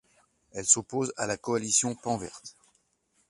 Elle 0.53 0.65
s'oppose 0.65 1.13
à 1.15 1.27
la 1.27 1.37
coalition 1.37 1.93
pan-verte. 1.93 2.57